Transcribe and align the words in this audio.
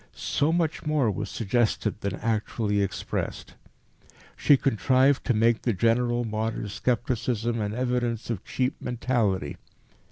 So 0.15 0.51
much 0.51 0.83
more 0.83 1.11
was 1.11 1.29
suggested 1.29 2.01
than 2.01 2.15
actually 2.15 2.81
expressed. 2.81 3.53
She 4.35 4.57
contrived 4.57 5.23
to 5.25 5.35
make 5.35 5.61
the 5.61 5.73
general 5.73 6.25
modern 6.25 6.69
scepticism 6.69 7.61
an 7.61 7.75
evidence 7.75 8.31
of 8.31 8.43
cheap 8.43 8.81
mentality. 8.81 9.57